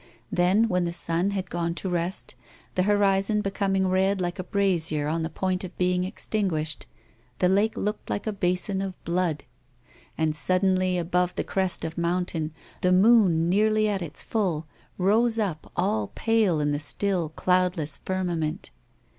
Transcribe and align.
Then, 0.31 0.67
when 0.67 0.85
the 0.85 0.93
sun 0.93 1.29
had 1.29 1.51
gone 1.51 1.75
to 1.75 1.87
rest, 1.87 2.33
the 2.73 2.81
horizon 2.89 3.41
becoming 3.41 3.87
red 3.87 4.19
like 4.19 4.39
a 4.39 4.43
brasier 4.43 5.07
on 5.07 5.21
the 5.21 5.29
point 5.29 5.63
of 5.63 5.77
being 5.77 6.05
extinguished, 6.05 6.87
the 7.37 7.47
lake 7.47 7.77
looked 7.77 8.09
like 8.09 8.25
a 8.25 8.33
basin 8.33 8.81
of 8.81 8.95
blood. 9.05 9.43
And 10.17 10.35
suddenly 10.35 10.97
above 10.97 11.35
the 11.35 11.43
crest 11.43 11.85
of 11.85 11.99
mountain, 11.99 12.51
the 12.81 12.91
moon 12.91 13.47
nearly 13.47 13.87
at 13.87 14.01
its 14.01 14.23
full 14.23 14.65
rose 14.97 15.37
up 15.37 15.71
all 15.75 16.07
pale 16.15 16.59
in 16.59 16.71
the 16.71 16.79
still, 16.79 17.29
cloudless 17.29 17.97
firmament. 17.97 18.71